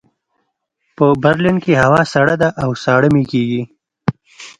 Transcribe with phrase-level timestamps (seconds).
[0.95, 3.61] په برلین کې هوا سړه ده او ساړه مې کېږي